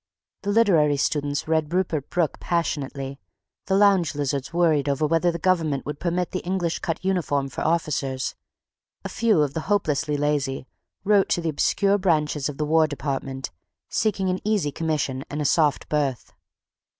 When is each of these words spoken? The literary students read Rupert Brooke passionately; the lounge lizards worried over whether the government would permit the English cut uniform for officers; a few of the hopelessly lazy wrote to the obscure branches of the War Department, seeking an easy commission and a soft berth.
The 0.41 0.49
literary 0.51 0.97
students 0.97 1.47
read 1.47 1.71
Rupert 1.71 2.09
Brooke 2.09 2.39
passionately; 2.39 3.19
the 3.67 3.75
lounge 3.75 4.15
lizards 4.15 4.51
worried 4.51 4.89
over 4.89 5.05
whether 5.05 5.31
the 5.31 5.37
government 5.37 5.85
would 5.85 5.99
permit 5.99 6.31
the 6.31 6.39
English 6.39 6.79
cut 6.79 7.05
uniform 7.05 7.49
for 7.49 7.61
officers; 7.61 8.33
a 9.05 9.09
few 9.09 9.43
of 9.43 9.53
the 9.53 9.59
hopelessly 9.69 10.17
lazy 10.17 10.65
wrote 11.03 11.29
to 11.29 11.41
the 11.41 11.49
obscure 11.49 11.99
branches 11.99 12.49
of 12.49 12.57
the 12.57 12.65
War 12.65 12.87
Department, 12.87 13.51
seeking 13.89 14.27
an 14.31 14.39
easy 14.43 14.71
commission 14.71 15.23
and 15.29 15.39
a 15.39 15.45
soft 15.45 15.87
berth. 15.87 16.33